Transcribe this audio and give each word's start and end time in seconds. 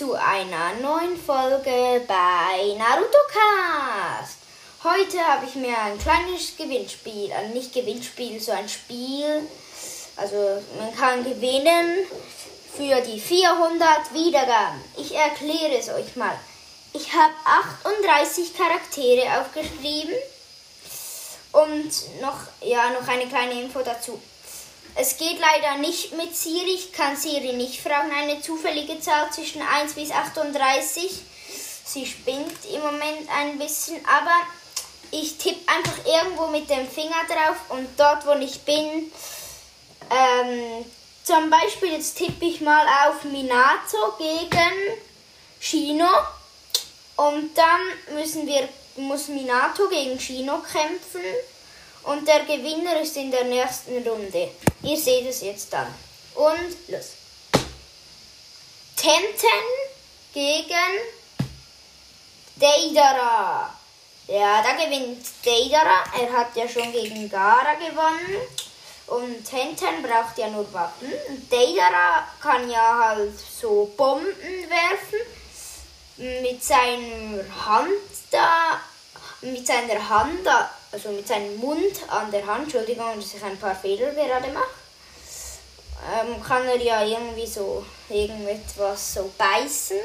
zu 0.00 0.14
einer 0.14 0.72
neuen 0.80 1.14
Folge 1.14 2.00
bei 2.08 2.74
Naruto 2.78 3.18
Cast. 3.28 4.38
Heute 4.82 5.18
habe 5.18 5.44
ich 5.44 5.56
mir 5.56 5.76
ein 5.76 5.98
kleines 5.98 6.56
Gewinnspiel, 6.56 7.30
also 7.30 7.52
nicht 7.52 7.74
Gewinnspiel, 7.74 8.40
so 8.40 8.52
ein 8.52 8.66
Spiel. 8.66 9.46
Also 10.16 10.62
man 10.78 10.96
kann 10.96 11.22
gewinnen 11.22 12.06
für 12.74 12.98
die 13.02 13.20
400 13.20 14.14
Wiedergaben. 14.14 14.82
Ich 14.96 15.14
erkläre 15.14 15.76
es 15.78 15.90
euch 15.90 16.16
mal. 16.16 16.38
Ich 16.94 17.12
habe 17.12 17.34
38 17.84 18.56
Charaktere 18.56 19.38
aufgeschrieben 19.38 20.14
und 21.52 22.22
noch 22.22 22.38
ja 22.62 22.88
noch 22.88 23.06
eine 23.06 23.26
kleine 23.26 23.60
Info 23.60 23.80
dazu. 23.80 24.18
Es 24.96 25.16
geht 25.16 25.38
leider 25.38 25.78
nicht 25.78 26.12
mit 26.16 26.34
Siri. 26.36 26.74
Ich 26.74 26.92
kann 26.92 27.16
Siri 27.16 27.52
nicht 27.52 27.80
fragen. 27.80 28.10
Eine 28.12 28.40
zufällige 28.40 29.00
Zahl 29.00 29.30
zwischen 29.32 29.62
1 29.62 29.94
bis 29.94 30.10
38. 30.10 31.10
Sie 31.84 32.06
spinnt 32.06 32.64
im 32.72 32.80
Moment 32.80 33.28
ein 33.34 33.58
bisschen, 33.58 33.96
aber 34.06 34.34
ich 35.10 35.38
tippe 35.38 35.68
einfach 35.68 36.04
irgendwo 36.04 36.46
mit 36.48 36.70
dem 36.70 36.88
Finger 36.88 37.24
drauf 37.28 37.56
und 37.70 37.88
dort, 37.96 38.26
wo 38.26 38.32
ich 38.34 38.60
bin, 38.60 39.10
ähm, 40.10 40.84
zum 41.24 41.50
Beispiel 41.50 41.92
jetzt 41.92 42.16
tippe 42.16 42.44
ich 42.44 42.60
mal 42.60 42.86
auf 43.06 43.24
Minato 43.24 44.14
gegen 44.18 45.00
Shino 45.58 46.08
und 47.16 47.56
dann 47.56 48.14
müssen 48.14 48.46
wir, 48.46 48.68
muss 48.96 49.28
Minato 49.28 49.88
gegen 49.88 50.18
Shino 50.20 50.58
kämpfen 50.58 51.20
und 52.04 52.26
der 52.26 52.40
Gewinner 52.44 53.00
ist 53.00 53.16
in 53.16 53.30
der 53.30 53.44
nächsten 53.44 54.06
Runde. 54.06 54.50
Ihr 54.82 54.96
seht 54.96 55.26
es 55.26 55.42
jetzt 55.42 55.72
dann. 55.72 55.92
Und 56.34 56.88
los. 56.88 57.12
Tenten 58.96 59.66
gegen 60.32 60.92
Deidara. 62.56 63.74
Ja, 64.26 64.62
da 64.62 64.72
gewinnt 64.72 65.26
Deidara. 65.44 66.04
Er 66.18 66.32
hat 66.32 66.56
ja 66.56 66.68
schon 66.68 66.92
gegen 66.92 67.28
Gara 67.28 67.74
gewonnen. 67.74 68.40
Und 69.06 69.44
Tenten 69.44 70.02
braucht 70.02 70.38
ja 70.38 70.48
nur 70.48 70.72
Waffen. 70.72 71.12
Und 71.28 71.52
Deidara 71.52 72.26
kann 72.40 72.70
ja 72.70 72.98
halt 73.08 73.38
so 73.38 73.92
Bomben 73.96 74.34
werfen. 74.68 75.20
Mit 76.42 76.62
seiner 76.62 77.44
Hand 77.66 77.90
da. 78.30 78.80
Mit 79.42 79.66
seiner 79.66 80.08
Hand 80.08 80.46
da 80.46 80.70
also 80.92 81.10
mit 81.10 81.26
seinem 81.26 81.56
Mund 81.56 82.02
an 82.08 82.30
der 82.30 82.46
Hand, 82.46 82.64
Entschuldigung, 82.64 83.16
dass 83.16 83.34
ich 83.34 83.42
ein 83.42 83.58
paar 83.58 83.74
Fehler 83.74 84.12
gerade 84.12 84.48
mache, 84.48 84.66
ähm, 86.12 86.42
kann 86.42 86.66
er 86.66 86.80
ja 86.80 87.04
irgendwie 87.04 87.46
so 87.46 87.84
irgendetwas 88.08 89.14
so 89.14 89.30
beißen, 89.36 90.00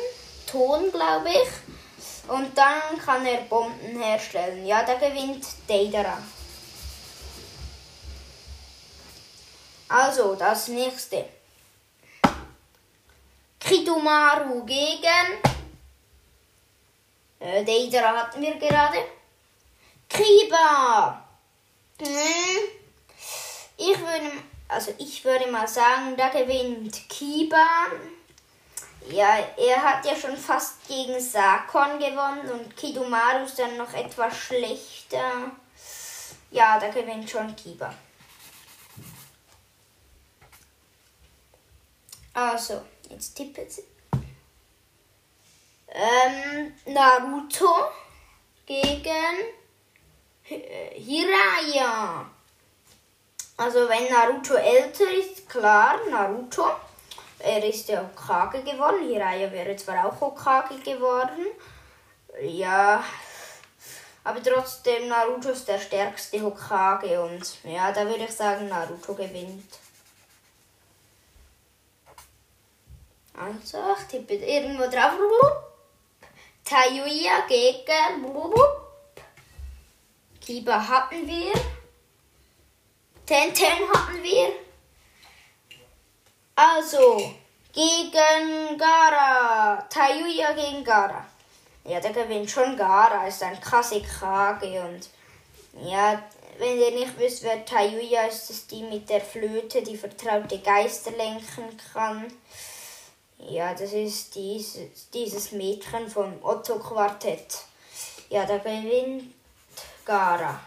Ton 0.45 0.91
glaube 0.91 1.29
ich, 1.29 2.29
und 2.29 2.57
dann 2.57 2.97
kann 3.03 3.25
er 3.25 3.41
Bomben 3.41 4.01
herstellen. 4.01 4.65
Ja, 4.65 4.83
da 4.83 4.95
gewinnt 4.95 5.45
Deidara. 5.67 6.17
Also, 9.87 10.35
das 10.35 10.67
nächste. 10.67 11.25
Kidomaru 13.59 14.63
gegen 14.65 15.39
äh, 17.39 17.63
Deidara 17.63 18.23
hatten 18.23 18.41
wir 18.41 18.55
gerade. 18.55 18.97
Kiba. 20.15 21.21
Hm. 21.99 22.07
Ich 23.77 23.99
würde, 23.99 24.31
also 24.67 24.93
ich 24.97 25.23
würde 25.25 25.51
mal 25.51 25.67
sagen, 25.67 26.15
da 26.15 26.29
gewinnt 26.29 27.09
Kiba. 27.09 27.65
Ja, 29.09 29.37
er 29.57 29.83
hat 29.83 30.05
ja 30.05 30.15
schon 30.15 30.37
fast 30.37 30.87
gegen 30.87 31.19
Sakon 31.19 31.99
gewonnen 31.99 32.49
und 32.49 32.75
Kidomaru 32.75 33.45
ist 33.45 33.59
dann 33.59 33.77
noch 33.77 33.93
etwas 33.93 34.35
schlechter. 34.35 35.51
Ja, 36.49 36.79
da 36.79 36.87
gewinnt 36.89 37.29
schon 37.29 37.55
Kiba. 37.55 37.93
Also, 42.33 42.81
jetzt 43.09 43.35
tippet 43.35 43.71
sie. 43.71 43.83
Ähm, 45.87 46.73
Naruto 46.85 47.73
gegen 48.65 49.55
Hiraya. 50.45 52.25
Also 53.57 53.89
wenn 53.89 54.11
Naruto 54.11 54.53
älter 54.53 55.11
ist, 55.11 55.49
klar, 55.49 55.99
Naruto. 56.09 56.65
Er 57.39 57.63
ist 57.63 57.89
ja 57.89 58.01
Hokage 58.01 58.63
geworden. 58.63 59.07
Hiraya 59.07 59.51
wäre 59.51 59.75
zwar 59.75 60.05
auch 60.05 60.21
Hokage 60.21 60.79
geworden. 60.79 61.47
Ja. 62.41 63.03
Aber 64.23 64.41
trotzdem, 64.41 65.07
Naruto 65.07 65.49
ist 65.49 65.67
der 65.67 65.79
stärkste 65.79 66.41
Hokage 66.41 67.21
und 67.21 67.63
ja, 67.63 67.91
da 67.91 68.07
würde 68.07 68.25
ich 68.25 68.31
sagen, 68.31 68.67
Naruto 68.67 69.13
gewinnt. 69.13 69.79
Also, 73.37 73.77
ich 73.99 74.07
tippe 74.07 74.33
irgendwo 74.35 74.83
drauf. 74.83 75.13
Tayuya 76.63 77.45
gegen 77.47 78.21
Kiba 80.45 80.87
hatten 80.87 81.27
wir. 81.27 81.53
Tenten 83.25 83.65
hatten 83.91 84.21
wir. 84.21 84.53
Also, 86.55 87.33
gegen 87.73 88.77
Gara. 88.77 89.81
Tayuya 89.89 90.53
gegen 90.53 90.83
Gara. 90.83 91.25
Ja, 91.83 91.99
der 91.99 92.13
gewinnt 92.13 92.51
schon 92.51 92.77
Gara. 92.77 93.27
Ist 93.27 93.41
ein 93.41 93.59
krasse 93.59 94.03
Krage 94.03 94.81
und 94.81 95.09
ja, 95.83 96.21
wenn 96.59 96.79
ihr 96.79 96.91
nicht 96.91 97.17
wisst, 97.17 97.41
wer 97.41 97.65
Tayuya 97.65 98.27
ist, 98.27 98.51
ist 98.51 98.69
die 98.69 98.83
mit 98.83 99.09
der 99.09 99.21
Flöte, 99.21 99.81
die 99.81 99.97
vertraute 99.97 100.59
Geister 100.59 101.11
lenken 101.11 101.75
kann. 101.91 102.31
Ja, 103.39 103.73
das 103.73 103.93
ist 103.93 104.35
dieses, 104.35 105.09
dieses 105.09 105.51
Mädchen 105.51 106.07
vom 106.07 106.33
Otto-Quartett. 106.43 107.63
Ja, 108.29 108.45
der 108.45 108.59
gewinnt 108.59 109.34
Gara. 110.05 110.59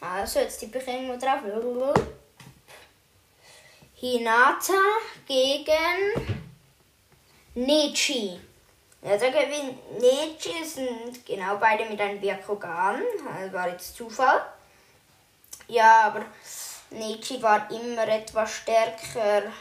Also, 0.00 0.40
jetzt 0.40 0.60
die 0.60 0.66
ich 0.66 1.18
drauf. 1.18 1.94
Hinata 3.94 4.72
gegen 5.28 6.38
Nechi. 7.54 8.40
Ja, 9.00 9.16
da 9.16 9.30
gewinnt 9.30 10.00
Nechi, 10.00 10.64
sind 10.64 11.24
genau 11.24 11.56
beide 11.58 11.84
mit 11.84 12.00
einem 12.00 12.20
Byakugan. 12.20 13.00
Das 13.24 13.52
war 13.52 13.68
jetzt 13.68 13.94
Zufall. 13.94 14.44
Ja, 15.68 16.06
aber 16.06 16.24
Nechi 16.90 17.40
war 17.40 17.70
immer 17.70 18.08
etwas 18.08 18.54
stärker. 18.54 19.52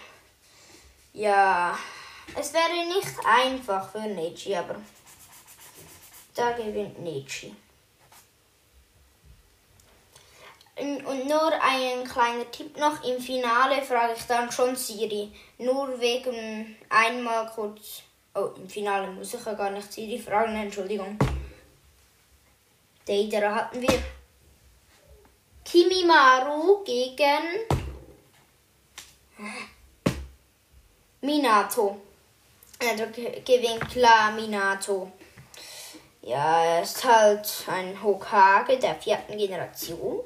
Ja, 1.13 1.77
es 2.35 2.51
wäre 2.51 2.87
nicht 2.87 3.19
einfach 3.23 3.91
für 3.91 3.99
Nechi, 3.99 4.55
aber 4.55 4.75
da 6.35 6.51
gewinnt 6.51 6.99
Nietzsche. 6.99 7.51
Und 10.77 11.27
nur 11.27 11.51
ein 11.61 12.03
kleiner 12.05 12.49
Tipp 12.49 12.77
noch, 12.77 13.03
im 13.03 13.21
Finale 13.21 13.81
frage 13.83 14.13
ich 14.17 14.23
dann 14.23 14.51
schon 14.51 14.75
Siri. 14.75 15.31
Nur 15.59 15.99
wegen 15.99 16.75
einmal 16.89 17.45
kurz. 17.53 18.03
Oh, 18.33 18.49
im 18.55 18.67
Finale 18.67 19.11
muss 19.11 19.33
ich 19.33 19.45
ja 19.45 19.53
gar 19.53 19.69
nicht 19.69 19.91
Siri 19.91 20.17
fragen, 20.17 20.55
Entschuldigung. 20.55 21.19
Deidara 23.05 23.53
hatten 23.53 23.81
wir. 23.81 24.01
Kimimaru 25.65 26.83
gegen 26.83 27.67
Minato. 31.21 32.01
Also 32.79 33.05
gewinnt 33.45 33.89
klar 33.91 34.31
Minato. 34.31 35.11
Ja, 36.21 36.63
er 36.63 36.83
ist 36.83 37.03
halt 37.03 37.63
ein 37.67 38.01
Hokage 38.03 38.77
der 38.77 38.95
vierten 38.95 39.37
Generation. 39.37 40.19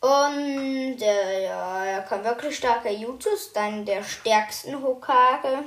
Und 0.00 1.02
äh, 1.02 1.44
ja, 1.44 1.84
er 1.84 2.02
kann 2.02 2.24
wirklich 2.24 2.56
starke 2.56 2.90
Jutsus, 2.90 3.52
dann 3.52 3.84
der 3.84 4.02
stärksten 4.02 4.82
Hokage. 4.82 5.64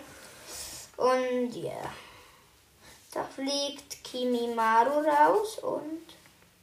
Und 0.97 1.55
ja, 1.55 1.93
da 3.13 3.23
fliegt 3.23 4.03
Kimimaru 4.03 4.99
raus 5.01 5.59
und 5.59 6.05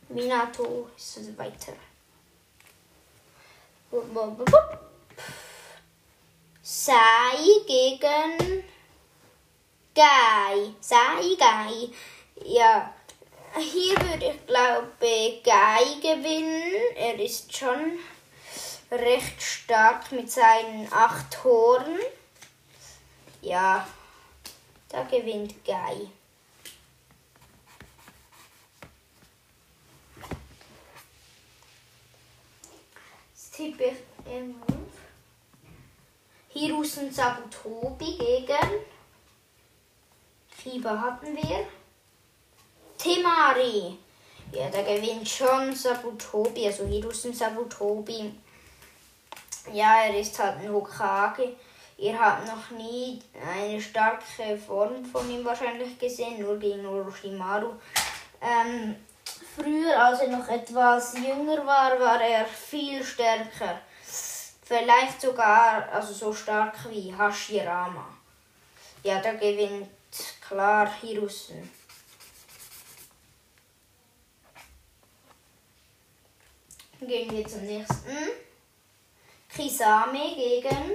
Minato 0.09 0.89
ist 0.97 1.39
weiter. 1.39 1.73
Sai 6.63 7.37
gegen 7.67 8.65
Gai. 9.95 10.75
Sai 10.81 11.37
Gai. 11.39 11.91
Ja, 12.45 12.95
hier 13.59 13.97
würde 14.01 14.35
ich 14.35 14.47
glaube 14.47 14.93
Guy 14.99 16.01
gewinnen. 16.01 16.97
Er 16.97 17.19
ist 17.19 17.57
schon 17.57 17.99
recht 18.91 19.43
stark 19.43 20.13
mit 20.13 20.31
seinen 20.31 20.93
acht 20.93 21.33
Toren. 21.33 21.99
Ja, 23.43 23.87
da 24.89 25.03
gewinnt 25.05 25.65
Guy. 25.65 26.11
tippe 33.57 33.85
ich 33.85 34.33
im 34.33 34.55
Hirusen 36.51 37.11
Sabutobi 37.11 38.19
gegen 38.19 38.85
Kiba 40.59 41.01
hatten 41.01 41.35
wir. 41.35 41.67
Temari. 43.07 43.97
Ja, 44.51 44.69
der 44.69 44.83
gewinnt 44.83 45.29
schon 45.29 45.73
Sabutobi, 45.73 46.67
also 46.67 46.85
Hirusen 46.87 47.33
Sabutobi. 47.33 48.35
Ja, 49.73 50.03
er 50.07 50.19
ist 50.19 50.37
halt 50.39 50.59
ein 50.59 50.73
Hokage. 50.73 51.55
Ihr 51.99 52.19
habt 52.19 52.47
noch 52.47 52.77
nie 52.77 53.21
eine 53.41 53.81
starke 53.81 54.59
Form 54.59 55.05
von 55.05 55.31
ihm 55.31 55.45
wahrscheinlich 55.45 55.97
gesehen, 55.99 56.41
nur 56.41 56.59
gegen 56.59 56.85
Orochimaru. 56.85 57.75
Ähm, 58.41 58.97
früher, 59.55 60.05
als 60.05 60.21
er 60.21 60.29
noch 60.29 60.49
etwas 60.49 61.15
jünger 61.15 61.65
war, 61.65 61.99
war 62.01 62.21
er 62.21 62.45
viel 62.45 63.05
stärker. 63.05 63.81
Vielleicht 64.65 65.21
sogar 65.21 65.89
also 65.93 66.13
so 66.13 66.33
stark 66.33 66.75
wie 66.91 67.15
Hashirama. 67.17 68.09
Ja, 69.05 69.21
da 69.21 69.33
gewinnt 69.35 69.89
klar 70.41 70.91
Hirusen. 71.01 71.71
Gehen 77.01 77.31
wir 77.31 77.47
zum 77.47 77.63
nächsten. 77.63 78.17
Kisame 79.55 80.35
gegen 80.35 80.93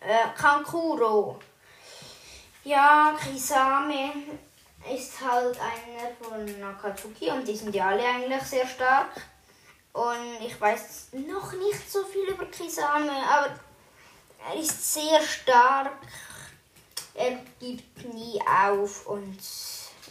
äh, 0.00 0.28
Kankuro. 0.36 1.40
Ja, 2.62 3.16
Kisame 3.20 4.12
ist 4.94 5.20
halt 5.20 5.58
einer 5.58 6.14
von 6.20 6.60
Nakatsuki 6.60 7.30
und 7.30 7.48
die 7.48 7.56
sind 7.56 7.74
ja 7.74 7.88
alle 7.88 8.04
eigentlich 8.04 8.42
sehr 8.44 8.66
stark. 8.66 9.10
Und 9.92 10.40
ich 10.46 10.60
weiß 10.60 11.08
noch 11.26 11.52
nicht 11.54 11.90
so 11.90 12.04
viel 12.04 12.28
über 12.28 12.46
Kisame, 12.46 13.10
aber 13.10 13.58
er 14.48 14.60
ist 14.60 14.94
sehr 14.94 15.20
stark. 15.20 15.98
Er 17.14 17.38
gibt 17.58 18.14
nie 18.14 18.40
auf 18.40 19.06
und 19.06 19.38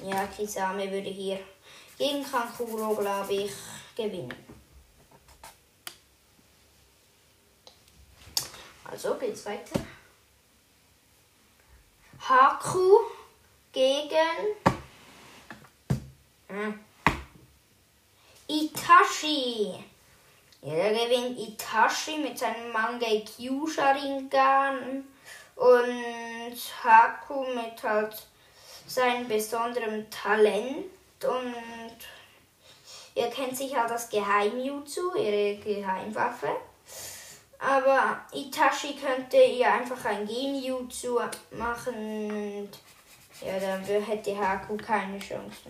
ja, 0.03 0.27
Kisame 0.35 0.91
würde 0.91 1.09
hier 1.09 1.39
gegen 1.97 2.29
Kankuro, 2.29 2.95
glaube 2.95 3.33
ich, 3.33 3.51
gewinnen. 3.95 4.33
Also 8.83 9.15
geht's 9.15 9.45
weiter. 9.45 9.79
Haku 12.19 12.99
gegen 13.71 14.55
hm. 16.47 16.79
Itachi. 18.47 19.83
Ja, 20.61 20.73
der 20.75 20.93
gewinnt 20.93 21.37
Itachi 21.39 22.17
mit 22.17 22.37
seinem 22.37 22.71
Mangekyo 22.71 23.67
Sharingan 23.67 25.03
und 25.55 26.83
Haku 26.83 27.45
mit 27.53 27.83
halt 27.83 28.15
seinem 28.87 29.27
besonderen 29.27 30.09
Talent 30.09 30.85
und 31.23 31.55
ihr 33.15 33.27
kennt 33.27 33.57
sicher 33.57 33.85
das 33.87 34.09
Geheimjutsu, 34.09 35.15
ihre 35.15 35.57
Geheimwaffe. 35.57 36.49
Aber 37.57 38.21
Itachi 38.33 38.95
könnte 38.95 39.37
ihr 39.37 39.71
einfach 39.71 40.05
ein 40.05 40.27
Genjutsu 40.27 41.19
machen 41.51 42.69
ja, 43.41 43.59
dann 43.59 43.83
hätte 43.83 44.37
Haku 44.37 44.77
keine 44.77 45.19
Chance. 45.19 45.69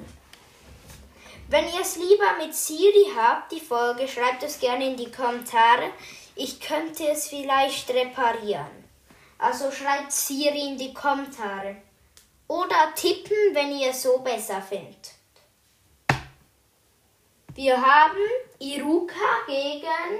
Wenn 1.48 1.66
ihr 1.66 1.82
es 1.82 1.96
lieber 1.96 2.38
mit 2.40 2.56
Siri 2.56 3.12
habt, 3.16 3.52
die 3.52 3.60
Folge, 3.60 4.08
schreibt 4.08 4.44
es 4.44 4.60
gerne 4.60 4.88
in 4.88 4.98
die 4.98 5.12
Kommentare. 5.12 5.92
Ich 6.36 6.60
könnte 6.60 7.08
es 7.08 7.28
vielleicht 7.28 7.90
reparieren. 7.90 8.84
Also 9.38 9.72
schreibt 9.72 10.12
Siri 10.12 10.70
in 10.70 10.78
die 10.78 10.94
Kommentare. 10.94 11.78
Oder 12.48 12.94
tippen, 12.96 13.38
wenn 13.54 13.72
ihr 13.72 13.90
es 13.90 14.04
so 14.04 14.20
besser 14.20 14.62
findet. 14.62 15.15
Wir 17.56 17.82
haben 17.82 18.18
Iruka 18.60 19.46
gegen 19.48 20.20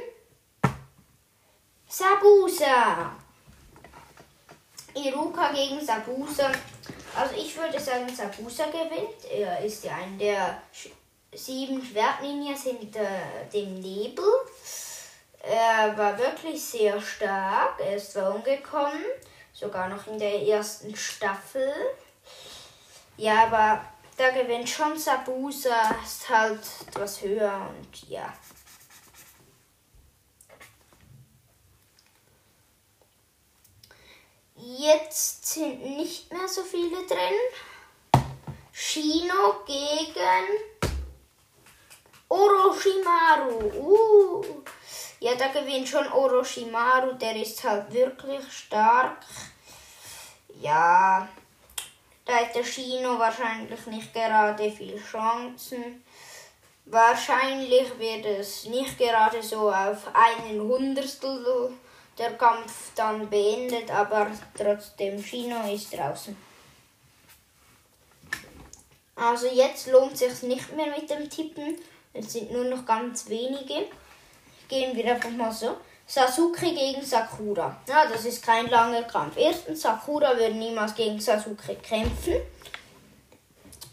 Sabusa. 1.86 3.12
Iruka 4.94 5.52
gegen 5.52 5.86
Sabusa. 5.86 6.50
Also 7.14 7.36
ich 7.36 7.58
würde 7.58 7.78
sagen, 7.78 8.08
Sabusa 8.08 8.68
gewinnt. 8.68 9.26
Er 9.30 9.60
ist 9.60 9.84
ja 9.84 9.96
ein 9.96 10.18
der 10.18 10.62
sieben 11.34 11.84
Schwertlinien 11.84 12.56
hinter 12.56 13.06
dem 13.54 13.82
Nebel. 13.82 14.24
Er 15.44 15.98
war 15.98 16.18
wirklich 16.18 16.64
sehr 16.64 17.02
stark. 17.02 17.82
Er 17.82 17.98
ist 17.98 18.14
zwar 18.14 18.34
umgekommen, 18.34 19.04
sogar 19.52 19.90
noch 19.90 20.08
in 20.08 20.18
der 20.18 20.42
ersten 20.42 20.96
Staffel. 20.96 21.74
Ja, 23.18 23.48
aber 23.48 23.82
da 24.18 24.30
gewinnt 24.30 24.70
schon 24.70 24.98
Sabusa, 24.98 25.96
ist 26.04 26.30
halt 26.30 26.62
etwas 26.88 27.22
höher 27.22 27.70
und 27.70 28.10
ja. 28.10 28.34
Jetzt 34.56 35.46
sind 35.46 35.82
nicht 35.82 36.32
mehr 36.32 36.48
so 36.48 36.64
viele 36.64 37.06
drin. 37.06 38.24
Shino 38.72 39.64
gegen 39.66 40.86
Orochimaru. 42.30 43.72
Uh. 43.74 44.64
Ja, 45.20 45.36
da 45.36 45.48
gewinnt 45.48 45.88
schon 45.88 46.08
Orochimaru. 46.12 47.14
Der 47.14 47.36
ist 47.36 47.64
halt 47.64 47.94
wirklich 47.94 48.52
stark. 48.52 49.18
Ja, 50.62 51.28
da 52.26 52.34
hat 52.34 52.56
der 52.56 52.64
Shino 52.64 53.20
wahrscheinlich 53.20 53.86
nicht 53.88 54.14
gerade 54.14 54.72
viel 54.72 55.00
Chancen. 55.00 56.04
Wahrscheinlich 56.86 57.98
wird 58.00 58.26
es 58.26 58.66
nicht 58.66 58.98
gerade 58.98 59.42
so 59.42 59.72
auf 59.72 60.08
einen 60.14 60.60
Hundertstel 60.60 61.72
der 62.18 62.32
Kampf 62.38 62.92
dann 62.96 63.30
beendet, 63.30 63.92
aber 63.92 64.32
trotzdem 64.58 65.22
Shino 65.22 65.72
ist 65.72 65.94
draußen. 65.94 66.36
Also 69.16 69.48
jetzt 69.48 69.88
lohnt 69.88 70.18
sich 70.18 70.42
nicht 70.44 70.76
mehr 70.76 70.88
mit 70.88 71.10
dem 71.10 71.30
Tippen. 71.30 71.78
Es 72.14 72.34
sind 72.34 72.52
nur 72.52 72.66
noch 72.66 72.86
ganz 72.86 73.30
wenige. 73.30 73.88
Gehen 74.68 74.96
wir 74.96 75.14
einfach 75.14 75.30
mal 75.32 75.52
so. 75.52 75.78
Sasuke 76.08 76.72
gegen 76.72 77.04
Sakura. 77.04 77.76
Ja, 77.88 78.06
das 78.06 78.26
ist 78.26 78.44
kein 78.46 78.68
langer 78.68 79.04
Kampf. 79.04 79.38
Erstens, 79.38 79.82
Sakura 79.82 80.38
würde 80.38 80.54
niemals 80.54 80.94
gegen 80.94 81.20
Sasuke 81.20 81.76
kämpfen. 81.76 82.42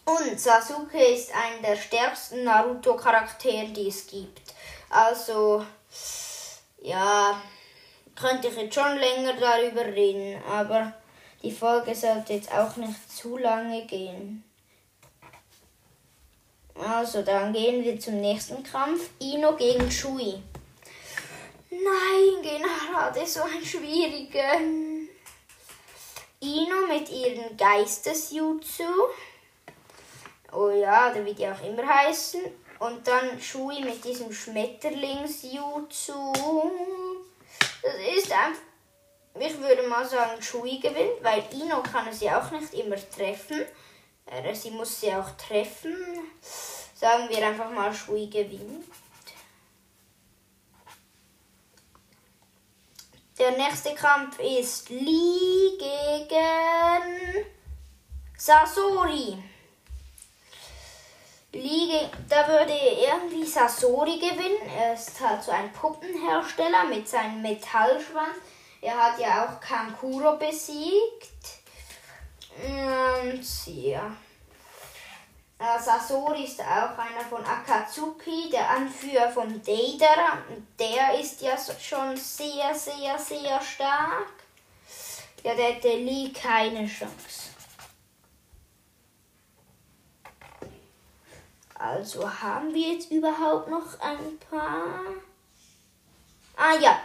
Und 0.04 0.38
Sasuke 0.38 0.98
ist 0.98 1.30
einer 1.34 1.68
der 1.68 1.76
stärksten 1.76 2.44
Naruto-Charaktere, 2.44 3.68
die 3.68 3.88
es 3.88 4.06
gibt. 4.06 4.54
Also, 4.90 5.64
ja, 6.82 7.40
könnte 8.14 8.48
ich 8.48 8.56
jetzt 8.56 8.74
schon 8.74 8.98
länger 8.98 9.32
darüber 9.34 9.84
reden, 9.84 10.42
aber 10.44 10.92
die 11.42 11.52
Folge 11.52 11.94
sollte 11.94 12.34
jetzt 12.34 12.52
auch 12.52 12.76
nicht 12.76 13.10
zu 13.10 13.38
lange 13.38 13.86
gehen. 13.86 14.44
Also, 16.74 17.22
dann 17.22 17.52
gehen 17.52 17.82
wir 17.82 17.98
zum 17.98 18.20
nächsten 18.20 18.62
Kampf. 18.62 19.10
Ino 19.18 19.54
gegen 19.56 19.90
Shui. 19.90 20.42
Nein, 21.72 22.42
gerade 22.42 23.26
so 23.26 23.42
ein 23.44 23.64
schwieriger. 23.64 24.60
Ino 26.40 26.86
mit 26.86 27.08
ihren 27.08 27.56
Geistesjutsu. 27.56 28.84
Oh 30.52 30.68
ja, 30.68 31.10
der 31.10 31.24
wird 31.24 31.38
ja 31.38 31.54
auch 31.54 31.64
immer 31.64 31.88
heißen. 31.88 32.42
Und 32.78 33.06
dann 33.06 33.40
Shui 33.40 33.80
mit 33.80 34.04
diesem 34.04 34.30
Schmetterlingsjutsu. 34.30 36.34
Das 37.82 37.94
ist 38.16 38.30
einfach. 38.30 38.60
Ich 39.40 39.58
würde 39.58 39.88
mal 39.88 40.04
sagen, 40.04 40.42
Shui 40.42 40.78
gewinnt, 40.78 41.22
weil 41.22 41.42
Ino 41.54 41.82
kann 41.82 42.12
sie 42.12 42.30
auch 42.30 42.50
nicht 42.50 42.74
immer 42.74 42.96
treffen. 42.96 43.64
Sie 44.52 44.72
muss 44.72 45.00
sie 45.00 45.14
auch 45.14 45.30
treffen. 45.38 45.96
Sagen 46.94 47.30
wir 47.30 47.46
einfach 47.46 47.70
mal, 47.70 47.94
Shui 47.94 48.26
gewinnt. 48.26 48.84
Der 53.38 53.52
nächste 53.52 53.94
Kampf 53.94 54.38
ist 54.38 54.90
Lee 54.90 55.78
gegen 55.78 57.46
Sasori. 58.36 59.42
Lee 61.52 62.08
da 62.28 62.48
würde 62.48 62.74
irgendwie 62.74 63.44
Sasori 63.44 64.18
gewinnen. 64.18 64.68
Er 64.76 64.94
ist 64.94 65.18
halt 65.20 65.42
so 65.42 65.50
ein 65.50 65.72
Puppenhersteller 65.72 66.84
mit 66.84 67.08
seinem 67.08 67.40
Metallschwanz. 67.40 68.36
Er 68.82 68.96
hat 68.96 69.18
ja 69.18 69.46
auch 69.46 69.60
Kankuro 69.60 70.36
besiegt. 70.36 71.62
Und 72.64 73.44
ja. 73.66 74.14
Äh, 75.62 75.80
Sasori 75.80 76.42
ist 76.42 76.60
auch 76.60 76.98
einer 76.98 77.24
von 77.28 77.44
Akatsuki, 77.44 78.50
der 78.50 78.68
Anführer 78.68 79.30
von 79.30 79.62
Deidara. 79.62 80.38
Der 80.76 81.20
ist 81.20 81.40
ja 81.40 81.56
schon 81.56 82.16
sehr, 82.16 82.74
sehr, 82.74 83.16
sehr 83.16 83.60
stark. 83.60 84.32
Ja, 85.44 85.54
der 85.54 85.74
hätte 85.74 85.96
Lee 85.96 86.32
keine 86.32 86.88
Chance. 86.88 87.50
Also 91.74 92.28
haben 92.28 92.74
wir 92.74 92.94
jetzt 92.94 93.12
überhaupt 93.12 93.68
noch 93.68 94.00
ein 94.00 94.38
paar. 94.50 95.00
Ah 96.56 96.74
ja. 96.80 97.00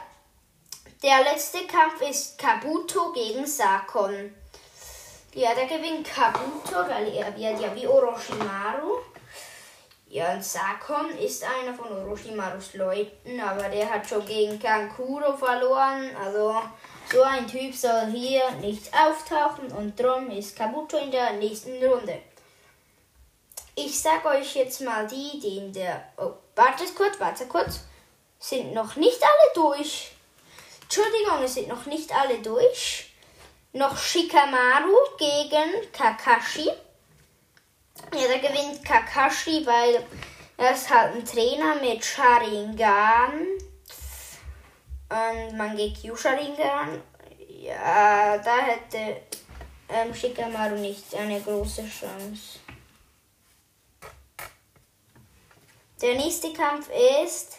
Der 1.04 1.24
letzte 1.24 1.68
Kampf 1.68 2.02
ist 2.02 2.40
Kabuto 2.40 3.12
gegen 3.12 3.46
Sakon. 3.46 4.34
Ja, 5.38 5.54
der 5.54 5.68
gewinnt 5.68 6.08
Kabuto, 6.08 6.90
weil 6.90 7.14
er 7.14 7.28
wird 7.38 7.62
ja 7.62 7.76
wie 7.76 7.86
Orochimaru. 7.86 8.98
Ja, 10.10 10.34
und 10.34 10.44
Sakon 10.44 11.16
ist 11.16 11.44
einer 11.44 11.76
von 11.76 11.92
Orochimarus 11.92 12.74
Leuten, 12.74 13.40
aber 13.40 13.70
der 13.70 13.88
hat 13.88 14.10
schon 14.10 14.26
gegen 14.26 14.60
Kankuro 14.60 15.38
verloren. 15.38 16.10
Also 16.20 16.56
so 17.12 17.22
ein 17.22 17.46
Typ 17.46 17.76
soll 17.76 18.08
hier 18.08 18.50
nicht 18.62 18.92
auftauchen 18.92 19.72
und 19.74 20.00
drum 20.00 20.32
ist 20.32 20.58
Kabuto 20.58 20.98
in 20.98 21.12
der 21.12 21.34
nächsten 21.34 21.86
Runde. 21.86 22.20
Ich 23.76 24.02
sag 24.02 24.26
euch 24.26 24.56
jetzt 24.56 24.82
mal 24.82 25.06
die, 25.06 25.40
die 25.40 25.58
in 25.60 25.72
der. 25.72 26.04
Oh, 26.18 26.32
wartet 26.56 26.96
kurz, 26.96 27.20
wartet 27.20 27.48
kurz. 27.48 27.82
Sind 28.40 28.74
noch 28.74 28.96
nicht 28.96 29.22
alle 29.22 29.54
durch. 29.54 30.14
Entschuldigung, 30.82 31.44
es 31.44 31.54
sind 31.54 31.68
noch 31.68 31.86
nicht 31.86 32.12
alle 32.12 32.40
durch. 32.40 33.07
Noch 33.74 33.98
Shikamaru 33.98 34.96
gegen 35.18 35.92
Kakashi. 35.92 36.68
Ja, 38.14 38.28
da 38.28 38.38
gewinnt 38.38 38.84
Kakashi, 38.84 39.66
weil 39.66 40.06
er 40.58 40.72
ist 40.72 40.90
halt 40.90 41.16
ein 41.16 41.26
Trainer 41.26 41.76
mit 41.76 42.04
Sharingan. 42.04 43.48
Und 45.10 45.58
Mangekyo 45.58 46.16
Sharingan. 46.16 47.02
Ja, 47.50 48.38
da 48.38 48.58
hätte 48.58 49.22
ähm, 49.90 50.14
Shikamaru 50.14 50.76
nicht 50.76 51.14
eine 51.16 51.40
große 51.42 51.88
Chance. 51.88 52.60
Der 56.02 56.16
nächste 56.16 56.54
Kampf 56.54 56.90
ist 57.24 57.58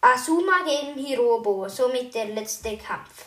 Asuma 0.00 0.64
gegen 0.64 1.04
Hirobo, 1.04 1.68
somit 1.68 2.14
der 2.14 2.26
letzte 2.26 2.78
Kampf. 2.78 3.24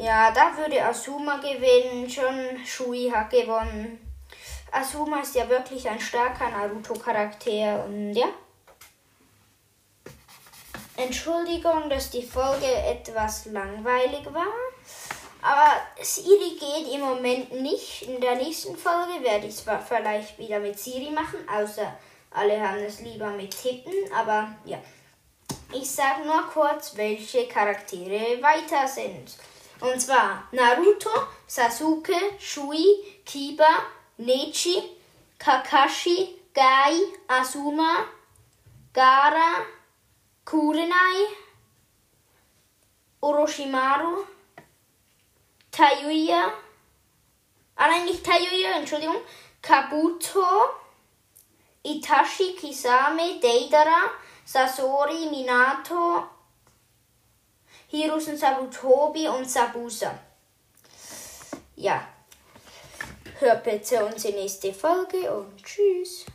Ja, 0.00 0.30
da 0.30 0.56
würde 0.56 0.84
Asuma 0.84 1.38
gewinnen, 1.38 2.08
schon 2.08 2.64
Shui 2.64 3.10
hat 3.10 3.30
gewonnen. 3.30 3.98
Asuma 4.70 5.20
ist 5.20 5.34
ja 5.34 5.48
wirklich 5.48 5.88
ein 5.88 5.98
starker 5.98 6.50
Naruto-Charakter 6.50 7.84
und 7.84 8.12
ja. 8.12 8.26
Entschuldigung, 10.96 11.90
dass 11.90 12.10
die 12.10 12.22
Folge 12.22 12.66
etwas 12.66 13.46
langweilig 13.46 14.24
war. 14.32 14.46
Aber 15.42 15.72
Siri 16.00 16.56
geht 16.58 16.94
im 16.94 17.00
Moment 17.00 17.52
nicht. 17.60 18.02
In 18.02 18.20
der 18.20 18.36
nächsten 18.36 18.76
Folge 18.76 19.22
werde 19.22 19.46
ich 19.46 19.54
es 19.54 19.64
vielleicht 19.88 20.38
wieder 20.38 20.60
mit 20.60 20.78
Siri 20.78 21.10
machen, 21.10 21.40
außer 21.48 21.92
alle 22.30 22.60
haben 22.60 22.78
es 22.78 23.00
lieber 23.00 23.30
mit 23.30 23.50
Tippen, 23.50 23.94
aber 24.14 24.54
ja. 24.64 24.78
Ich 25.72 25.90
sage 25.90 26.24
nur 26.24 26.42
kurz, 26.52 26.96
welche 26.96 27.46
Charaktere 27.48 28.40
weiter 28.42 28.86
sind. 28.86 29.34
Und 29.80 30.00
zwar 30.00 30.48
Naruto, 30.50 31.10
Sasuke, 31.46 32.16
Shui, 32.38 32.84
Kiba, 33.24 33.82
Nechi, 34.18 34.82
Kakashi, 35.38 36.34
Gai, 36.52 36.94
Asuma, 37.28 38.04
Gara, 38.92 39.64
Kurenai, 40.44 41.26
Orochimaru, 43.22 44.24
Tayuya, 45.70 46.52
nicht 48.04 48.24
Tayuya, 48.24 48.78
Entschuldigung, 48.78 49.20
Kabuto, 49.62 50.44
Itachi, 51.84 52.56
Kisame, 52.56 53.40
Deidara, 53.40 54.10
Sasori, 54.44 55.28
Minato, 55.30 56.37
Hirusen 57.90 58.36
Sabutobi 58.36 59.28
und 59.28 59.50
Sabusa. 59.50 60.12
Ja, 61.74 62.06
hört 63.38 63.64
bitte 63.64 64.04
unsere 64.04 64.34
nächste 64.34 64.74
Folge 64.74 65.32
und 65.32 65.56
tschüss. 65.64 66.26